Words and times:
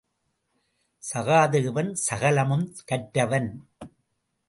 சகாதேவன் 1.03 1.91
சகலமும் 2.07 2.67
கற்றவன். 2.85 3.51